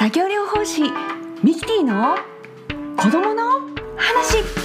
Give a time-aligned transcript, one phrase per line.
[0.00, 0.80] 作業療法士
[1.42, 2.16] ミキティの
[2.96, 3.60] 子供の
[3.98, 4.59] 話。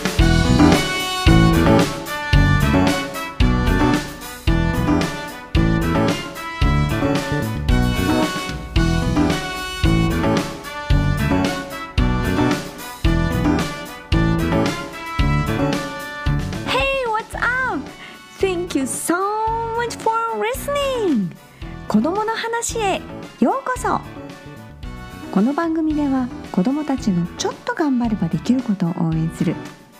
[25.36, 29.54] この番組では子どもたちのちょっと頑張ればできることを応援する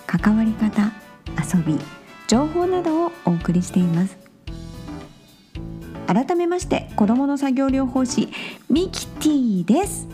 [0.08, 0.94] 関わり方
[1.54, 1.78] 遊び
[2.26, 4.18] 情報などをお送りしています。
[6.08, 8.30] 改めまして子どもの作業療法士
[8.70, 10.08] ミキティです。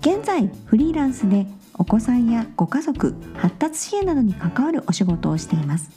[0.00, 5.92] 現在フリーランスでお子さんやご家族発達支援などに関わるお仕事をしています。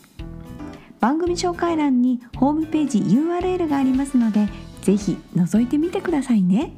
[1.00, 4.48] 番組紹介欄にホームページ URL がありますので
[4.84, 6.74] ぜひ覗いてみてくださいね。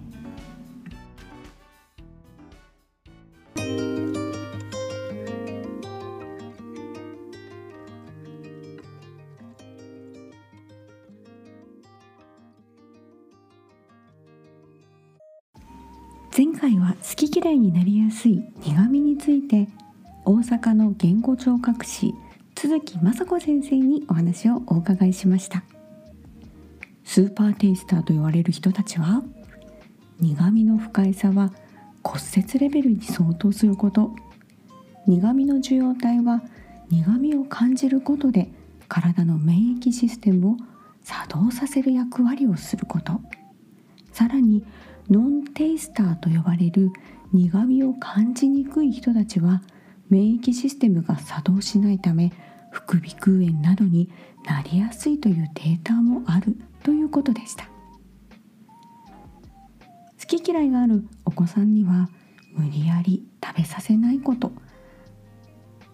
[16.36, 19.68] 前回は好き嫌いになりやすい苦味について
[20.26, 22.16] 大阪の言語聴覚士
[22.58, 25.64] 鈴木雅子先生にお話をお伺いしました。
[27.04, 29.22] スーパーテイスターと言われる人たちは
[30.20, 31.54] 苦味の不快さは
[32.02, 34.16] 骨折レベルに相当すること。
[35.06, 36.42] 苦味の受容体は
[36.90, 38.50] 苦味を感じることで
[38.88, 40.58] 体の免疫システムを
[41.04, 43.22] 作動させる役割をすること。
[44.12, 44.64] さらに
[45.10, 46.92] ノンテイスターと呼ばれる
[47.34, 49.62] 苦味を感じにくい人たちは
[50.10, 52.32] 免疫システムが作動しないため
[52.72, 54.10] 副鼻腔炎などに
[54.46, 57.66] なりやすいというデータもあるということでした。
[60.20, 62.10] 好き嫌いがあるお子さんには
[62.54, 64.52] 無理やり食べさせないこと。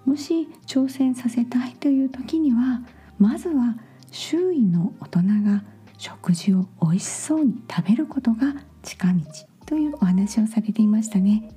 [0.06, 2.82] もし挑戦させたいという時には
[3.18, 3.78] まずは
[4.12, 5.64] 周囲の大人が
[5.98, 9.22] 食事を美味しそうに食べることが近道
[9.66, 11.52] というお話をされていましたね。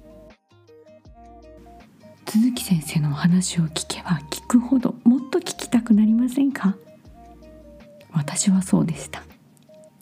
[2.27, 6.77] 鈴木先生のお話を聞けば聞くほどもっと聞きたくなりませんか？
[8.13, 9.23] 私はそうでした。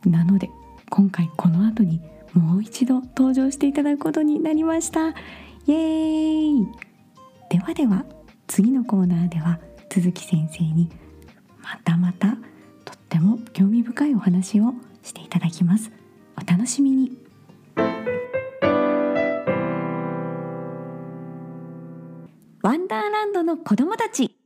[0.05, 0.49] なので
[0.91, 2.01] 今回この後に
[2.33, 5.09] もう一度登場していただくことになりました。
[5.09, 6.69] イエーイ！
[7.49, 8.05] ではでは
[8.47, 9.59] 次のコーナーでは
[9.91, 10.89] 鈴木先生に
[11.63, 12.37] またまた
[12.85, 15.91] とっても興味深いお話をしていただきます。
[16.41, 17.13] お楽しみに。
[22.63, 24.37] ワンダーランドの子供たち。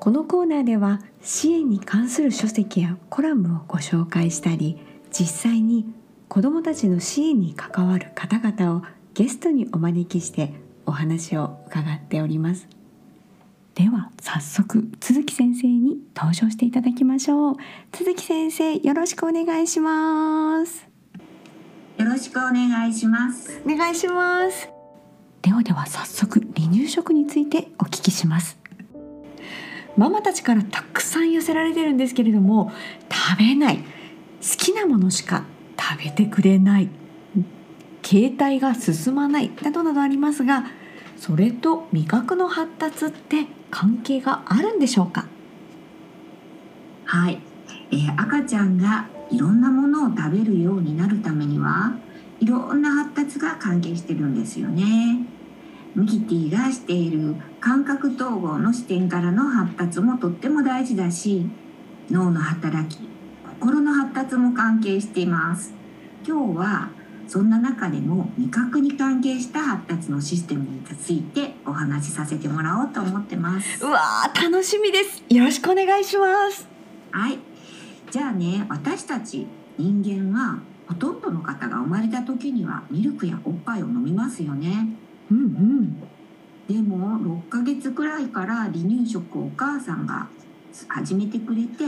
[0.00, 4.78] このコーナーでは支援に関する書籍やコラムをご紹介したり
[5.10, 5.84] 実際に
[6.28, 8.82] 子どもたちの支援に関わる方々を
[9.12, 10.54] ゲストにお招きして
[10.86, 12.77] お話を伺っております。
[13.78, 17.54] では早速鈴木先生に登場していただきましょう。
[17.94, 20.88] 鈴木先生よろしくお願いします。
[21.96, 23.62] よろしくお願いします。
[23.64, 24.68] お願いします。
[25.42, 28.58] ではでは早速離乳食についてお聞きします。
[29.96, 32.72] ママたちからたくさん寄せられてるんですけれども
[33.08, 33.76] 食べない。
[33.76, 33.84] 好
[34.58, 35.44] きなものしか
[35.78, 36.88] 食べてくれない。
[38.02, 39.52] 携帯が進まない。
[39.62, 40.64] などなどありますが
[41.18, 45.26] それと味覚の発達って関係があるんでしょうか？
[47.04, 47.40] はい、
[47.90, 51.92] えー、赤ちゃんがいろんなものを食べるようになるためには
[52.40, 55.26] いろんな発達が関係してるんですよね。
[55.96, 61.46] ミキティがしている感覚統合の視点からの発達もとっても大事だし
[62.10, 63.08] 脳の働き
[63.60, 65.74] 心の発達も関係しています。
[66.26, 66.90] 今日は
[67.28, 73.84] そんな中でも味覚に関係した発達のシステムについてお話しさせてもらおうと思ってます。
[73.84, 74.00] うわ
[74.34, 75.22] 楽しみです。
[75.28, 76.66] よろしくお願いします。
[77.10, 77.38] はい。
[78.10, 80.58] じゃあね私たち人間は
[80.88, 84.88] ほとんどの方が生まれた時にはミルクやおっぱいを飲みますよね。
[85.30, 86.02] うんうん。
[86.66, 90.28] でも6ヶ月くらいから離乳食をお母さんが
[90.88, 91.84] 始めてくれて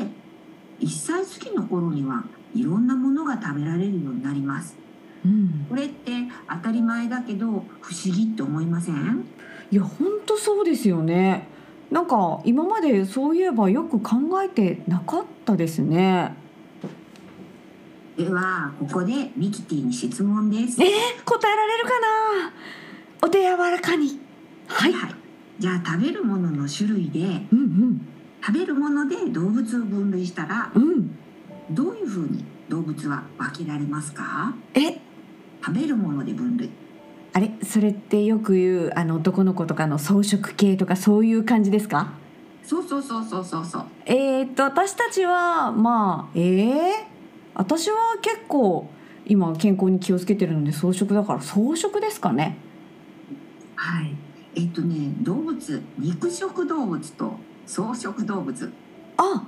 [0.80, 2.24] 1歳過ぎの頃には
[2.54, 4.76] いろんなものが食べられるようになります、
[5.24, 6.12] うん、これって
[6.48, 9.24] 当たり前だけど不思議って思いません？
[9.70, 11.46] いや本当そうですよね。
[11.90, 16.34] なんか今までそういえばよく考えてなかったですね。
[18.16, 20.80] ではここでミキティに質問です。
[20.82, 20.88] えー、
[21.24, 22.52] 答えられるかな？
[23.22, 24.20] お手柔らかに。
[24.68, 25.14] はい、はい、
[25.58, 28.08] じゃあ食べるものの種類で、うんうん、
[28.40, 31.16] 食べるもので動物を分類したらうん。
[31.70, 34.54] どういうふうに動物は分けられますか？
[34.74, 34.98] え
[35.64, 36.70] 食べるもので分類。
[37.32, 37.52] あれ？
[37.62, 42.12] それってよく言うあの男の子とかの草食系とかそういう感じですか？
[42.62, 43.84] そうそうそうそうそうそう。
[44.06, 46.90] えー、っと私たちはまあえー、
[47.54, 48.88] 私は結構
[49.26, 52.56] 今健康に気をつけてるので草食だから草食ですかね？
[53.76, 54.16] はい。
[54.56, 57.34] えっとね動物肉食動物と
[57.66, 58.72] 草食動物
[59.16, 59.46] あ！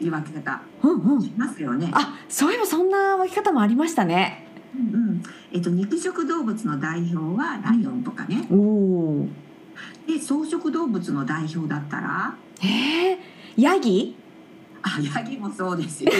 [0.00, 1.22] いう分け方うんうん。
[1.22, 1.90] しますよね。
[1.94, 4.43] あそういえばそんな分け方もありましたね
[4.74, 4.94] うん。
[4.94, 5.22] うん、
[5.52, 8.46] えっと肉食動物の代表はライオンとかね。
[8.50, 9.28] おお
[10.06, 12.34] で草食動物の代表だったら？
[12.60, 13.16] えー、
[13.56, 14.16] ヤギ？
[14.82, 16.16] あヤギもそうですよ、ね。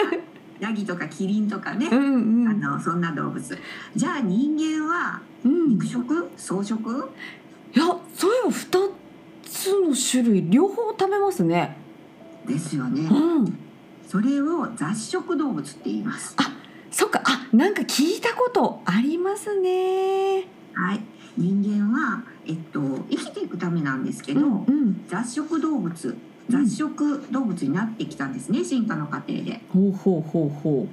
[0.60, 1.88] ヤギとかキリンとかね。
[1.88, 3.58] んうあのそんな動物。
[3.94, 5.70] じゃあ人間はうん。
[5.70, 6.30] 肉食？
[6.36, 7.10] 草食？
[7.74, 7.84] いや
[8.14, 8.90] そういえば2
[9.44, 10.48] つの種類。
[10.48, 11.76] 両方食べますね。
[12.46, 13.08] ですよね。
[13.10, 13.58] うん。
[14.06, 16.36] それを雑食動物って言います。
[16.92, 17.20] そっか。
[17.24, 20.44] あなんか聞いたことありますね。
[20.74, 21.00] はい。
[21.38, 22.80] 人間はえっと
[23.10, 26.16] 生きていくためなんですけど、うん雑食動物
[26.50, 29.62] 雑食動物になってきたんですね進化の過程で。
[29.72, 30.86] ほうほうほうほ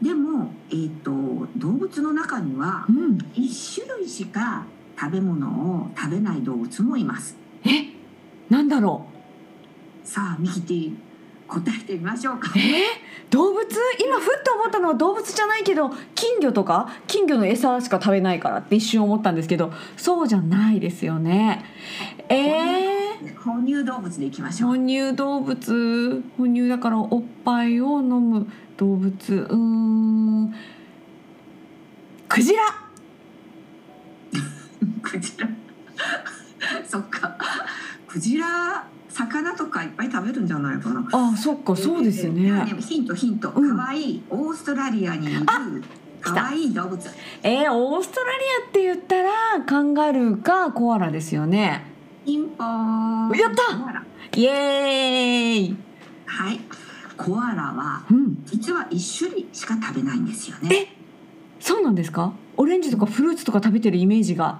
[0.00, 1.10] でも、えー、と
[1.56, 3.18] 動物の中にはううん。
[3.34, 4.66] 1種類しか
[4.96, 7.36] 食べ物を食べない動物もいます。
[7.64, 7.92] え？
[8.48, 9.06] なんだろ
[10.04, 10.94] さあミキティ
[11.46, 12.50] 答えてみましょうか。
[12.54, 12.58] う。
[12.58, 12.64] えー、
[13.30, 13.64] 動物？
[14.00, 16.88] 今ふっと思ったのは動物じゃないけど金魚とか？
[17.06, 21.64] 金魚の餌しか食べないからって一瞬思ったんですけどそうじゃないですよね。
[22.28, 24.78] えー、哺乳動物でいきましょ哺う。
[24.78, 26.22] 乳動物？
[26.38, 28.46] 哺乳だからおっぱいを飲む
[28.76, 29.34] 動物。
[29.34, 30.54] うーん。
[32.28, 32.62] クジラ。
[35.02, 35.48] クジラ。
[36.88, 37.36] そっか。
[38.08, 41.06] クジラ魚とかいっぱい食べるんじゃないかな。
[41.12, 43.50] あそっかそうですではねヒントヒント。
[43.50, 45.44] うん可愛いオーストラリアにいる
[46.20, 46.98] 可愛い動物。
[47.42, 49.30] えー、オーストラリアって言ったら
[49.64, 51.84] カンガルーかコアラですよね
[52.26, 53.38] ピンポーン。
[53.38, 55.76] やったイエーイ
[56.26, 56.60] はい。
[57.16, 60.74] コアラはうん実は一種類しか食べないんですよね。
[60.74, 60.96] え
[61.60, 62.32] そうなんですか？
[62.56, 64.58] オレンジとかフルーツとか食べてるイメージが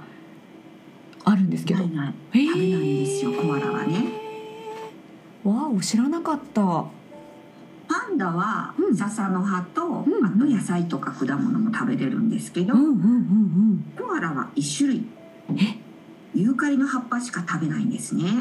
[1.25, 4.24] あるんですけどないないえー食べないんですよコアラはね。
[5.45, 6.63] わお知らなかった。
[7.87, 8.97] パンダはうん。
[8.97, 15.05] 笹の葉と、あと野菜とか果物も食べれるんですけど、コアラは一種類。
[16.35, 18.25] ユーカリの葉っぱしか食べないんですね。
[18.25, 18.33] えー、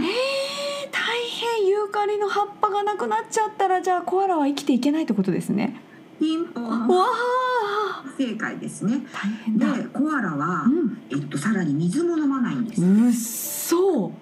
[0.91, 1.19] 大
[1.57, 5.79] 変ユーカリの葉っぱがなくなっちゃったらじゃあコアラは生きていけないってことですね。
[6.19, 6.87] ピンポン。
[6.87, 9.01] わあ正解ですね。
[9.11, 11.01] 大変でだコアラは、うん。
[11.11, 12.81] えっとさらに水も飲まないんです。
[12.81, 14.15] うっそだ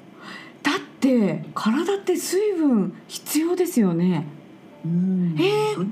[1.02, 4.28] って体って水分必要ですよね。
[4.86, 5.36] うん。
[5.40, 5.92] えー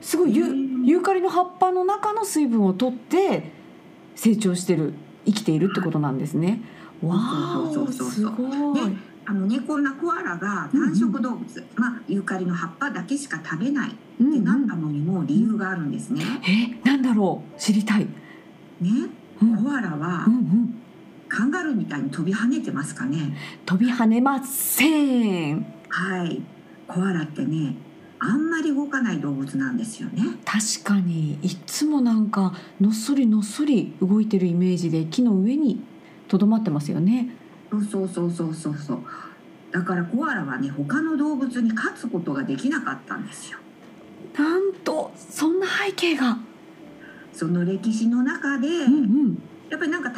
[0.00, 0.84] そすごいユうん。
[0.86, 3.50] ユーカリの葉っぱの中の水分を取って
[4.14, 4.94] 成長してる
[5.26, 6.60] 生きているってことなんですね。
[7.02, 8.90] わあすごい。
[8.90, 16.22] であのねこんなコアラが単食動物、まあユーカリの葉っぱだけしか食べないってうんうんなったのにも理由があるんですね。
[16.48, 17.60] えなんだろう。
[17.60, 18.06] 知りたい。
[18.80, 18.90] ね、
[19.42, 19.64] うん。
[19.64, 20.75] コアラはうんうん
[21.36, 23.36] カンガルーみたいに飛び跳ねてますかね。
[23.66, 26.40] 飛び跳ねませんはい、
[26.88, 27.74] コアラってね、
[28.18, 30.22] あんまり動かない動物なんですよね。
[30.46, 35.78] 確かにいつもなんかのっそりのっそり動いてるイメージで木の上に
[36.26, 37.28] とどまってますよね
[37.70, 39.02] そうそうそうそうそうそう。
[39.72, 43.58] だからコアラはね、他の動物に勝つことができなかったんですよ。
[44.38, 46.38] なんとそんな背景が
[47.34, 49.38] その歴史の中で、うんうん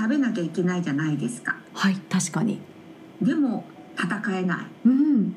[0.08, 1.54] 食べなきゃいけないじゃないですか。
[1.74, 2.58] はい確かに。
[3.20, 4.66] でも戦えない。
[4.86, 5.36] うん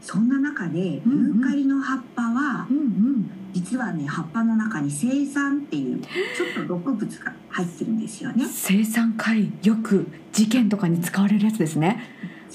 [0.00, 1.40] そんな中でユうんうん。
[1.40, 3.30] ーカリの葉っぱはうんうん。
[3.52, 8.44] 実はね葉っぱの中に青酸っていうちょっと毒物が入ってるんですよね。
[8.46, 12.00] 生産会よく事件とかに使われるやつですね。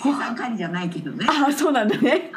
[0.02, 1.26] 青酸カリじゃないけどね。
[1.30, 2.32] ああそうなんだね。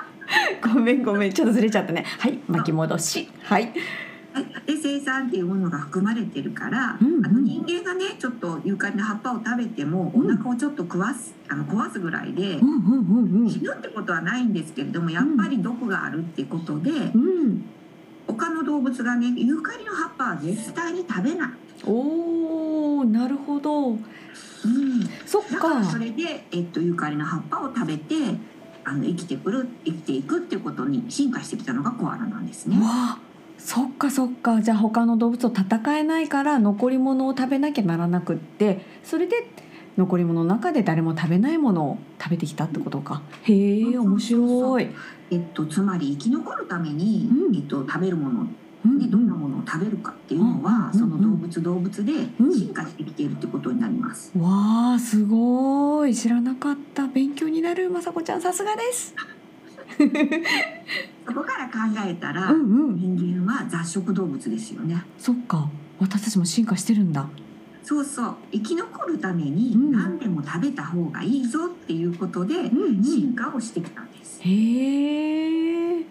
[0.75, 1.33] ごめんごめん。
[1.33, 2.05] ちょっとずれちゃったね。
[2.19, 3.29] はい巻き戻し。
[3.45, 3.73] はいはい
[4.67, 7.15] で生酸っていうものが含まれてるから、うん。
[7.17, 10.37] うんあの人間がねちょっとユーカリの葉っぱを食べてもおうん。
[10.37, 16.91] 腹をちょっと食わすあの壊すぐらいでうんうんうん死ぬってことはないんですけれどもやっぱり毒があるってことで、
[18.27, 21.51] 他の動物がねユーカリの葉っぱは絶対に食べない。
[21.85, 23.91] おーなるほど。
[23.91, 23.99] うん。
[25.25, 28.15] そっだからかそれで、えっと、ユーカリの葉っぱを食べて
[28.85, 32.77] あの生きてくる生きていくっていうことに進化してきたのがコアラなんですね。
[32.77, 32.83] う。
[32.83, 33.19] わ
[33.59, 34.61] そっかそっか。
[34.63, 39.49] じゃあ他の動物と戦えないから残り物を食べなきゃならなくってそれで
[39.97, 43.23] 残り物の中で誰も食べないものを食べてきたってことか。
[43.45, 44.89] へえ面白い、
[45.31, 47.57] えっと、つまり生き残るために、うん。
[47.57, 48.47] えっと、食べるもの
[48.85, 50.99] うんでどんなものを食べるかっていうのは、うん。
[50.99, 52.53] その動物動物でうん。
[52.55, 54.33] 進化してきているってことになります。
[54.39, 56.15] わあすごい。
[56.15, 57.07] 知らなかった。
[57.07, 58.43] 勉強になるまさこちゃん。
[58.43, 59.15] さすがです
[61.27, 62.97] そこから考えたら、うんうん。
[63.17, 65.03] 人間は雑食動物ですよね。
[65.19, 65.69] そっか。
[65.99, 67.29] 私たちも進化してるんだ。
[67.83, 68.35] そうそう。
[68.53, 69.93] 生き残るためにうん。
[69.93, 73.03] 何でも食べた方がいいぞっていうことでうんうん。
[73.05, 74.41] 進化をしてきたんです。
[74.43, 76.07] へえ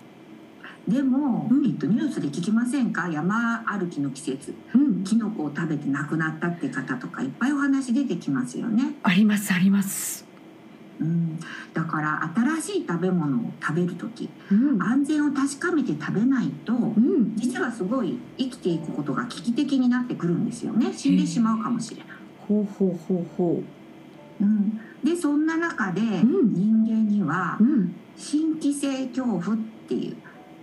[0.87, 1.65] でも、うん。
[1.65, 3.09] えっと、ニュースで聞きませんか？
[3.09, 4.53] 山歩きの季節。
[4.73, 5.03] うん。
[5.03, 8.95] キノコを食べて亡くなったって方とかいっぱいお話出てきますよね。
[9.03, 10.24] ありますあります
[10.99, 11.39] うん、
[11.73, 14.81] だから新しい食べ物を食べる時うん。
[14.81, 17.35] 安全を確かめて食べないとうん。
[17.35, 20.93] 実はすごい生きていくことが危機的になってくるんですよね。
[20.93, 22.07] 死んでしまうかもしれない。
[22.47, 23.63] ほうほうほうほ
[24.41, 24.43] う。
[24.45, 26.53] ん、でそんな中でん。
[26.53, 27.57] 人間には
[28.17, 30.17] 新規性恐怖っていう、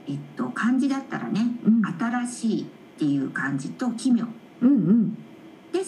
[0.09, 1.83] えっと、漢字だったらねうん。
[1.85, 2.65] 新しいっ
[2.99, 4.25] ていう漢字と奇妙。
[4.63, 5.15] うんうん。
[5.15, 5.21] で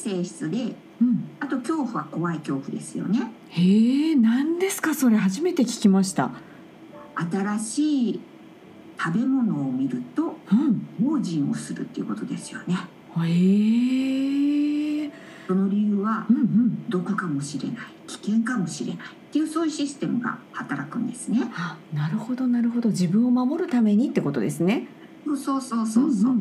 [0.04, 1.28] 性質でうん。
[1.40, 3.32] あと恐怖は怖い恐怖ですよね。
[3.50, 5.16] へえ何ですかそれ？
[5.16, 6.30] 初めて聞きました。
[7.14, 8.20] 新しい
[9.02, 10.86] 食べ物を見るとうん。
[11.00, 12.76] 用心をするっていうことですよね。
[13.24, 15.10] へえ。
[15.46, 16.84] その理由はうんうん。
[16.88, 17.76] 毒かもしれない。
[18.06, 21.40] 危険かもしれないっていうそういうシステムが働くんですね。
[21.54, 22.90] あなるほどなるほど。
[22.90, 24.86] 自分を守るためにってことですね。
[25.26, 26.12] そうそうそうそう。
[26.12, 26.32] そう。
[26.32, 26.36] ん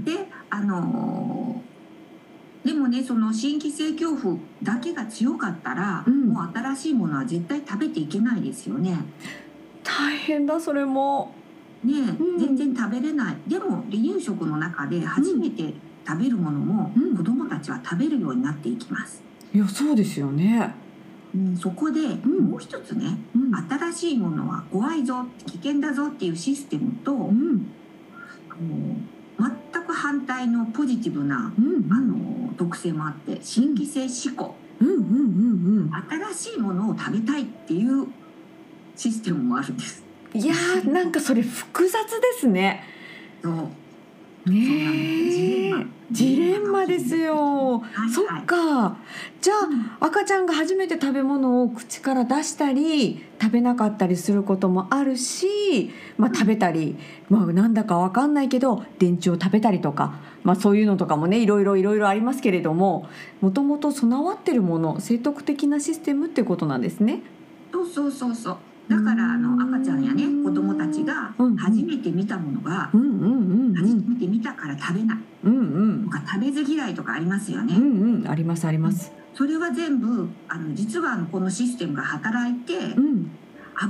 [0.00, 0.04] ん。
[0.04, 0.12] で
[0.50, 1.71] あのー
[2.64, 6.28] でもねその新規性恐怖だけが強かったら、うん。
[6.28, 8.96] もう新しいものは絶対食べていけないですよね。
[9.82, 11.34] 大変だそれも。
[11.82, 12.38] ね、うん。
[12.38, 13.36] 全然食べれない。
[13.48, 15.74] でも離乳食の中で初めて
[16.06, 17.16] 食べるものも、うん。
[17.16, 19.22] 子どもたちは食べるようになっていきます。
[19.52, 20.74] いやそうですよね。
[21.34, 22.50] うん、そこで、ん。
[22.50, 23.54] もう一つねうん。
[23.54, 27.66] 新しいものは怖いぞ危険だぞっていうシステムと、うん。
[28.50, 28.96] あの
[29.38, 34.54] 全く反対のポジティブなうんあの特性もあって新規性思考。
[34.80, 35.04] うんうんうんう
[35.84, 35.90] ん。
[36.34, 38.06] 新しいものを食べたいっていう
[38.96, 40.02] システムもあるんです。
[40.34, 42.84] いやーなんかそれ複雑ですね。
[43.42, 43.68] そう
[44.46, 45.86] ねえ。
[46.10, 46.72] ジレンマ。
[46.86, 48.96] ですよ、はいそっか。
[49.40, 49.54] じゃ
[50.00, 56.96] あ赤ちゃんが初めて食べ物を口から出したり食べなかったりすることもあるし、まあ、食べたり、
[57.28, 63.08] まあ、なんだかわかんないけど電池を食べたりとか、まあ、そういうのとかもねいろいろいろいろありますけれども
[63.40, 67.20] もともと備わってるもの生徳的なシステムってことなんですね。
[67.72, 68.56] そうそうそうそう
[68.92, 75.18] だからあの赤ちゃんやね子供たちが初めて見たものが初めて見たから食べない。
[75.42, 77.74] とか食べず嫌いとかありますよね。
[77.74, 78.28] うんうん。
[78.28, 79.12] ありますあります。
[79.34, 83.30] それは全部あの実はこのシステムが働いてうん。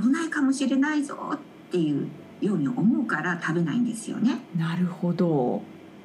[0.01, 1.37] 危ないかもしれないぞっ
[1.69, 2.07] ていう
[2.39, 4.39] ように思うから食べないんですよね。
[4.55, 5.61] なるほど。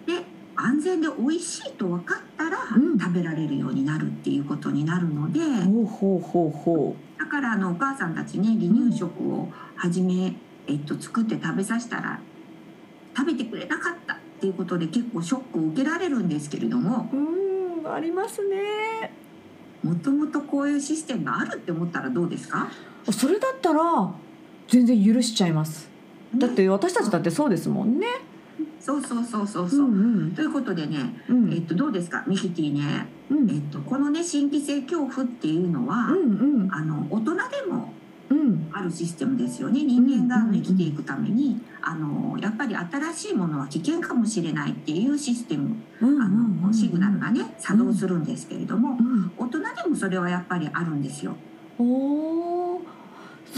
[0.07, 0.25] で
[0.57, 2.99] 安全で美味しいと分かったらうん。
[2.99, 10.35] 食べられるようになるっていうことになるので、ほうほうほうほだからあのお母さんたちね離乳食を始め、
[10.67, 12.21] えっと、作って食べさせたら
[13.17, 17.17] 食べてくれなかったっていうことで結構ショックを受けられるんですけれどもう。
[17.17, 17.39] うん
[17.91, 19.13] ありますね。
[19.83, 22.69] もともとこういうシステムがあるって思ったらどうですか？
[23.11, 24.13] それだったら
[24.69, 25.89] 全然許しちゃいます。
[26.35, 28.07] だっねて私たちだってそうですもんね。
[28.81, 29.89] そうそうそうそうそう。
[29.89, 31.53] んということでね、うん。
[31.53, 32.25] えっと、どうですか？
[32.27, 33.51] ミキティね、うん。
[33.51, 36.73] えっと、このね新規性恐怖っていうのは、うんうん。
[36.73, 37.93] あの大人でも
[38.31, 38.71] うん。
[38.73, 39.85] あるシステムですよね。
[39.85, 49.33] 人間がうんうんうん生きていくために、あのやっぱり新しいものは危険かもしれないっていうシステム、うんあのシグナルがね作動するんですけれども、うん。
[49.37, 51.37] 大人でもそれはやっぱりあるんですよ。
[51.79, 52.68] おー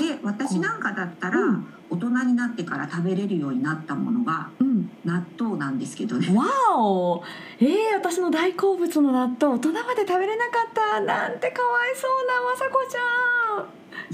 [0.01, 1.67] で私なんかだったら、うん。
[1.93, 4.91] 大人になってから食べれるようになったものがうん。
[5.05, 6.29] 納豆なんですけどね。
[6.37, 6.45] わ
[6.79, 7.23] お。
[7.59, 11.01] えー、私の大好物の納豆大人まで食べれなかった。
[11.01, 12.97] なんてかわいそうなまさこち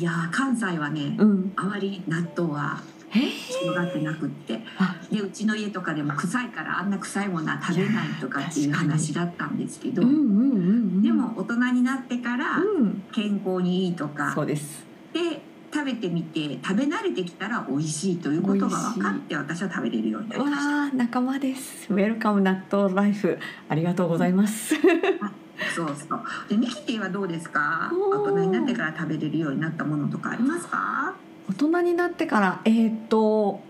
[0.00, 1.52] いやー関西はね、ゃんうん。
[1.56, 4.60] あまり納豆はえー、広がってなくって。
[4.78, 4.96] あ。
[5.10, 10.26] でうちの家とかでも臭いからあんな臭いものは食べないとかっていう話だったんですけど、うんうんうんう
[10.98, 11.02] ん。
[11.02, 13.04] でも大人になってからうん。
[13.12, 14.86] 健康にいいとか、そうです。
[15.12, 15.40] で
[15.76, 20.96] 食べてみて食べ慣れてきたら美味しいということが分かって私は食べれるようになりました。
[20.96, 21.92] 仲間です。
[21.92, 23.38] ウェルカム納豆ライフ。
[23.68, 24.74] ありがとうございます。
[25.74, 26.24] そうそう。
[26.48, 27.92] でミキティはどうですか？
[27.92, 31.14] 大人になってから食べれるようになったものとかありますか？
[31.50, 33.60] 大人になってからえーっと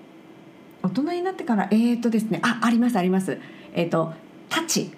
[0.82, 2.40] 大人になってからえーっとですね。
[2.44, 3.40] あありますあります。
[3.74, 4.14] えーっと
[4.48, 4.92] タチ。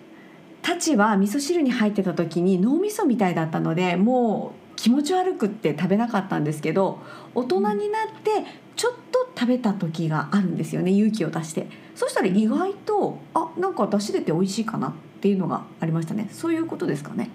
[0.61, 7.01] タチは味噌汁に入ってた時に脳みそみたいだったのでもう気持ち悪くって食べなかったんですけど
[7.35, 11.67] 大人になってちょっと食べた時があるんですよね勇気を出して。
[11.97, 16.29] そしたら意外とあなんか出汁出て美味しいかなっていうのがありましたね。
[16.31, 17.29] そういうことですかね。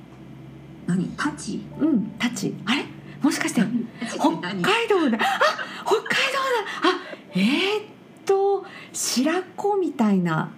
[0.88, 1.05] 何？
[1.17, 1.65] タチ？
[1.79, 2.55] うんタチ。
[2.65, 2.85] あれ？
[3.21, 3.62] もしかして
[4.07, 5.41] 北海道だあ
[5.85, 6.79] 北海道だ。
[6.83, 7.00] あ
[7.35, 7.85] えー、っ
[8.25, 10.50] と白子みたいな。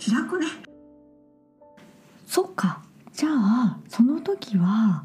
[0.00, 0.46] 白子ね。
[2.26, 2.82] そっか。
[3.12, 5.04] じゃあその時は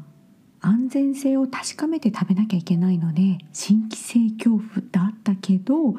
[0.62, 5.94] 安全性を確かめて食べなきゃいけないので新規性恐怖だったけど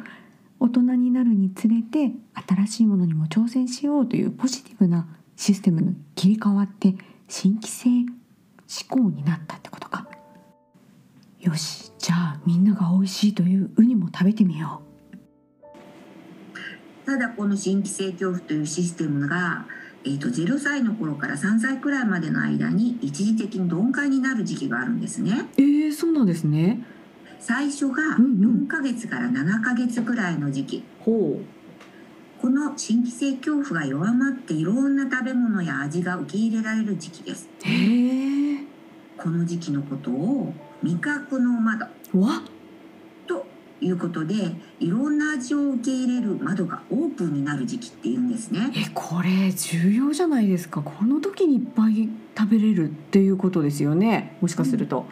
[0.60, 2.14] 大人になるにつれて
[2.48, 5.06] 新しいものにも挑戦しようというポジティブな
[5.36, 6.96] システムに切り替わって
[7.28, 8.08] 新規性思
[8.90, 10.08] 考になったってことか。
[11.42, 14.82] よしじゃあみんなが美味しいというウニも食べてみよ
[17.04, 17.06] う。
[17.06, 19.66] ただこの新規性恐怖というシステムが
[20.06, 25.48] えーと、0歳の頃から3歳くらいまでの間に一時的に鈍感になる時期があるんですね。
[25.58, 26.86] えー、そうなんですね。
[27.40, 31.36] 最初が4ヶ月から7ヶ月くらいの時期、うんう。
[31.36, 31.46] ん、
[32.42, 37.50] この新規性恐怖が弱まっていろんな食べ物や味が受け入れられる時期です。
[37.64, 38.58] へ
[39.18, 41.86] この時期のことを味覚の窓。
[42.14, 42.44] わ
[43.84, 44.36] いうことで
[44.80, 48.72] いろんな味を受け入れる窓がオープンになる時期っていうんですね。
[48.76, 55.06] えこれ重要じゃないですかこの時にいっぱい食べれるっていうことですよねもしかすると。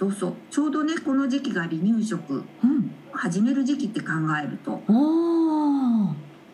[0.00, 4.12] うん、そうそうちょうどねこの時期が離乳食、うん、始める時期って考
[4.42, 4.80] えると。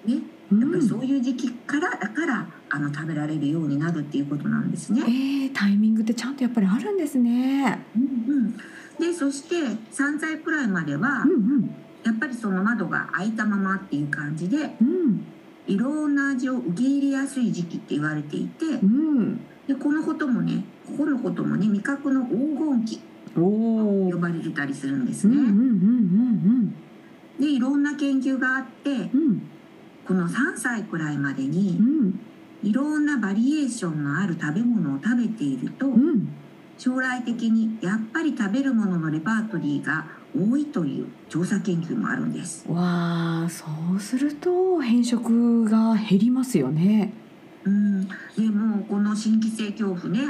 [0.07, 5.03] ねやっぱりそういう時期からだからあの食べられるようになるっていうことなんですね。
[5.05, 7.85] えー、タイミングってちゃんとやっぱりあるんですね。
[7.97, 8.57] うんうん
[8.99, 11.75] でそして3歳くらいまでは、うんうん、
[12.05, 15.27] やっぱりその窓が開いたままっていう感じで、うん、
[15.67, 19.37] いろんな味を受け入れやすい時期って言われていて、うん、
[19.67, 23.01] でこのこともねここのこともね味覚の黄金期
[23.35, 25.37] と呼ばれてたりするんですね。
[27.39, 29.43] でいろんな研究があって、うん、
[30.07, 31.79] この3歳くらいまでに、
[32.63, 35.87] いろんなバリエーションのある食べ物を食べていると、
[36.79, 42.67] 将来的にやっぱり食べるもののレパートリーが多いという調査研究もあるんです。
[42.69, 47.13] わあそうすると変色が減りますよね。
[47.65, 48.15] うん、で
[48.55, 50.21] もこの新規性恐怖ね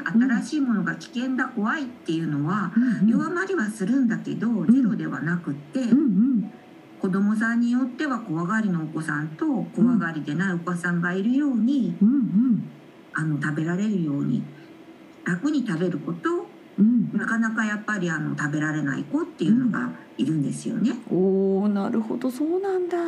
[0.41, 2.73] 新しいものが危険だ、うん、怖いっていうのは、
[3.07, 6.03] 弱まりはするんだけど、うん、ゼロではなくって、うんう
[6.45, 6.53] ん、
[6.99, 12.71] 子どもさんによっては怖がりのお子さんと怖がりでないお子さんがいるように、うんうん、
[13.13, 14.43] あの食べられるように
[15.27, 16.47] 楽に食べること
[16.79, 20.91] うん、なかなかやっぱりあの食べられない子っていうのがいるんですよね。
[21.11, 22.99] うん、おなるほどそうなんだ。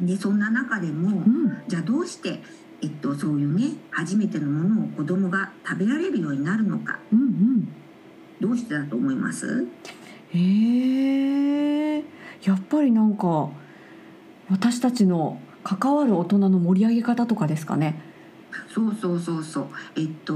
[0.00, 2.40] でそんな中でも、うん、じゃあどうして、
[2.82, 7.68] えっと、そういうね初めてのものを子供が食べられるようになるのか、うんうん、
[8.40, 9.68] どうしてだと思います？
[10.34, 12.04] へえ
[12.42, 13.50] やっぱりなんか
[14.50, 18.09] 私たちの関わる大人の盛り上げ方とかですかね。
[18.72, 19.66] そうそうそうそう。
[19.96, 20.34] えっと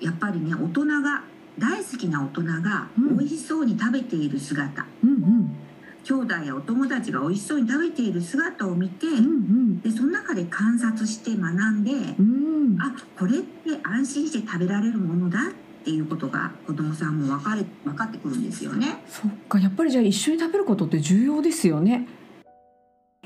[0.00, 1.22] やっぱりね大人が
[1.58, 5.56] 大好きな大人が美味しそうに食べている姿、うんうん、
[6.02, 19.02] 兄弟やお友達が美味しそうに食べている姿を見て、うんうん、でその中で観察して学んで、うん、あこれって安心して食べられるものだっていうことが子どもさんも分かれ分かってくるんですよね。
[19.08, 22.06] そっかやっぱりじゃあ一緒に食べることって重要ですよね。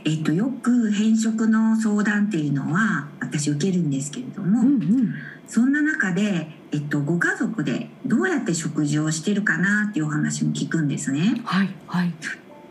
[0.07, 5.15] えっと、よく偏食の相談っていうのは私受けるんですけれども、うんうん、
[5.49, 11.43] そんな中で、えっと、ご家族でどうやって食事をしてるかなっていうお話も聞くんですね。
[11.45, 12.15] はい、はい。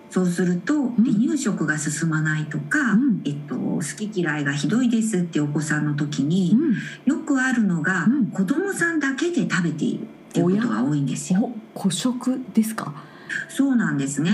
[0.09, 6.73] そうすると、離乳食が進まないとか、うん、えっと、好き嫌いがひどいですってお子さんの時に、うん、
[7.05, 11.51] よくあるのが、うん、子供さんだけで食べているっていうことが多いんですよ。
[11.73, 12.93] 孤食ですか？
[13.47, 14.31] そうなんですね、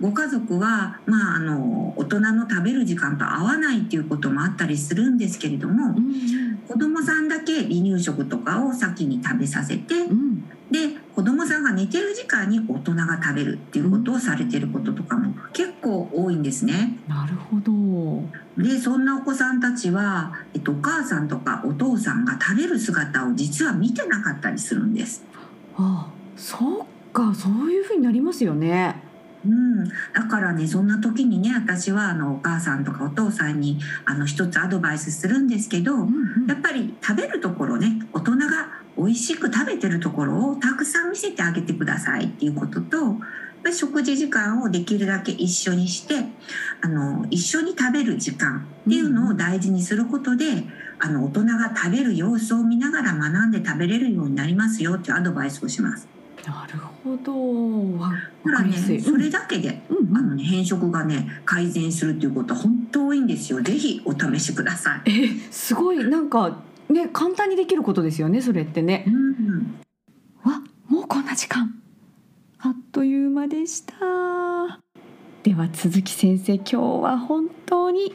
[0.00, 16.98] うん、ご家族は、まあ、あの大人の食べる時間と合わないっていうこともあったりするんですけれども、うん、子どもさんだけ離乳食とかを先に食べさせて、うん、で子どもさんが寝てる時間に大人が食べるっていうことをされてることとかも結構多いんですね。
[17.06, 18.62] なるほど。
[18.62, 25.24] でそんなお子さんたちは、えっと、お母さんとかお父さんが食べる姿を実は見てなかったりするんです。
[25.76, 28.96] ああそうかそういうふうになりますよね。
[29.46, 43.16] うん、だからねそんな時にね私はあのお母さんとかお父さんにあの一つアドバイスするんですけど、うんうん、やっぱり食べるところね大人が美味しく食べてるところをたくさん見せてあげてくださいっていうことと
[43.70, 46.14] 食事時間をできるだけ一緒にして
[46.80, 50.44] あの一緒に食べる時間っていうのを大事にすることで、
[50.98, 56.13] あの大人が食べる様子を見ながら学んで食べれるようになりますよっていうアドバイスをします。
[56.46, 57.98] なるほど。
[57.98, 58.12] わ
[58.44, 60.16] だからね、それだけで、うんうん。
[60.16, 63.62] あのね、変色がね、改善するっていうことは本当多いんですよ。
[63.62, 65.10] ぜひお試しください。
[65.10, 66.04] えすごい。
[66.04, 69.04] なんかね簡単にできることですよねそれってね。
[69.06, 69.80] うん、
[70.44, 71.74] わもうこんな時間。
[72.58, 73.94] あっという間でした。
[75.42, 78.14] では鈴木先生今日は本当に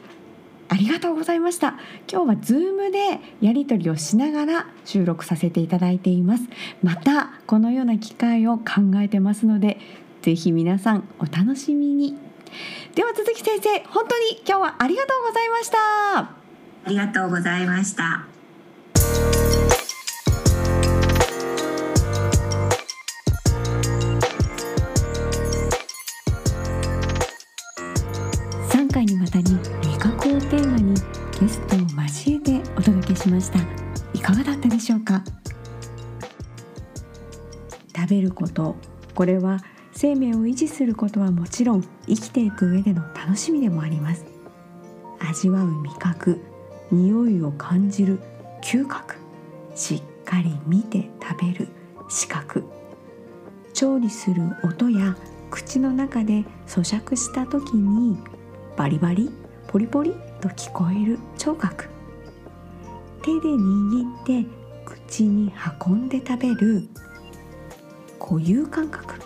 [0.72, 1.74] ありがとうございました。
[2.10, 6.44] 今日は Zoom でやり取りをしながら収録させていただいています。
[6.80, 8.64] またこのような機会を考
[8.96, 9.80] えてますので
[10.22, 12.16] ぜひ皆さんお楽しみに。
[12.94, 15.76] では鈴木先生本当に今日はありがとうございました。
[16.20, 18.26] ありがとうございました。
[31.40, 33.58] ゲストを交えてお届けしました。
[34.12, 35.24] いかがだったでしょうか？
[37.96, 38.76] 食べること
[39.14, 39.60] これは
[39.92, 44.26] 生命を維持することはもちろん生きていく上での楽しみでもあります。
[45.18, 46.40] 味わう味覚
[46.90, 48.20] 匂いを感じる
[48.62, 49.14] 嗅覚
[49.74, 51.68] しっかり見て食べる
[52.10, 52.64] 視覚
[53.72, 55.16] 調理する音や
[55.50, 58.18] 口の中で咀嚼した時に
[58.76, 59.30] バリバリ
[59.68, 61.88] ポリポリと聞こえる聴覚。
[63.22, 64.48] 手で握って
[64.84, 65.52] 口に
[65.86, 66.88] 運んで食べる。
[68.18, 69.20] 固有感覚。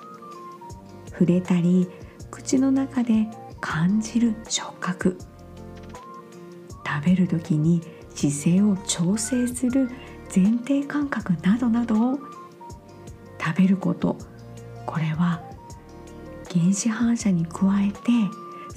[1.10, 1.88] 触れたり
[2.30, 3.28] 口の中で
[3.60, 5.16] 感じる触覚。
[6.84, 7.80] 食べる時に
[8.14, 9.88] 姿勢を調整する
[10.34, 12.12] 前提感覚などなど。
[12.12, 12.18] を
[13.40, 14.16] 食べること。
[14.86, 15.42] これは
[16.50, 18.10] 原子反射に加えて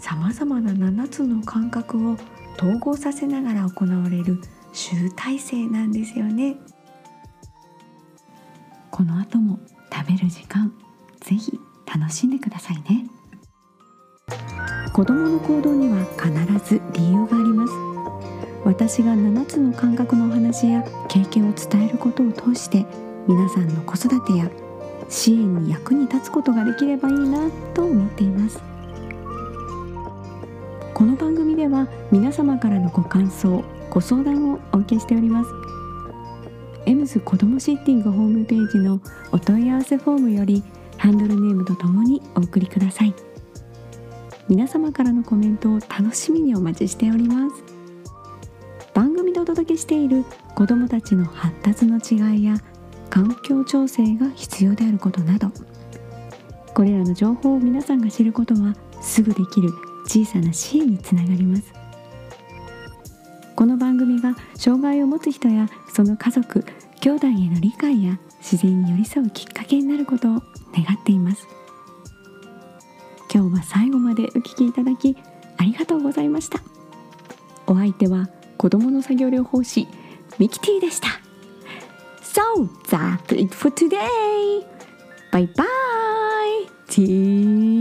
[0.07, 2.15] さまざまな7つの感覚を
[2.55, 4.39] 統合させながら行われる
[4.71, 6.55] 集大成なんですよね。
[8.89, 9.59] この後も
[9.93, 10.71] 食べる時間
[11.19, 13.05] ぜひ楽しんでくださいね。
[14.93, 17.73] 子供の行動には必ず理由があります。
[18.63, 22.85] 私が7つの感覚のお話や経験を伝えることを通して
[23.27, 24.49] 皆さんの子育てや
[25.09, 28.76] 支援に役に立つことができればいいなと思っています。
[30.97, 35.51] この番組では皆様からのご感想ご相談をお受けしております。
[36.87, 38.99] エムズ子どもシッティングホームページの
[39.31, 40.63] お問い合わせフォームより
[40.97, 43.13] ハンドルネームとともにお送りください。
[44.49, 47.63] 皆様からのコメントを楽しみにお待ちしております。
[48.95, 52.55] 番組でお届けしている子どもたちの発達の違いや
[53.11, 55.51] 環境調整が必要であることなど
[56.73, 59.69] これらの情報を皆さんが知ることはすぐできる
[60.07, 61.73] 小さな支援につながります。
[63.55, 66.63] この番組が障害を持つ人やその家族
[67.01, 70.41] 兄弟への理解や自然に寄り添うきっかけになることを願
[70.95, 71.47] っています。
[73.33, 75.17] 今日は最後までお聞きいただき
[75.57, 76.59] ありがとうございました。
[77.65, 79.87] お相手は子供の作業療法士
[80.39, 81.07] ミキティでした。
[82.21, 83.97] So that's it for today.
[85.31, 85.65] Bye bye.
[86.87, 87.76] See